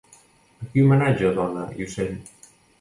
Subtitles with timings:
[0.67, 2.21] A qui homenatja Dona i ocell?